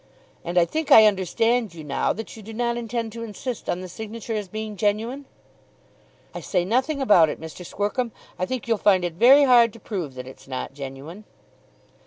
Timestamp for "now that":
1.83-2.35